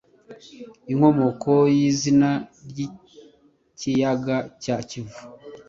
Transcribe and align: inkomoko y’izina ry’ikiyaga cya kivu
inkomoko 0.91 1.51
y’izina 1.75 2.29
ry’ikiyaga 2.69 4.37
cya 4.63 4.77
kivu 4.89 5.19